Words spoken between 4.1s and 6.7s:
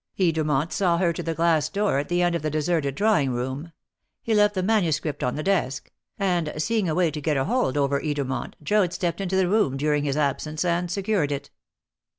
He left the manuscript on the desk; and,